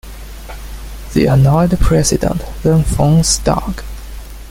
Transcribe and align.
The 1.13 1.27
annoyed 1.27 1.77
President 1.79 2.41
then 2.63 2.83
phones 2.83 3.37
Doug. 3.37 3.83